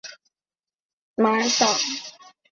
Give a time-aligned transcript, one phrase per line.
[1.13, 1.67] 马尔萨。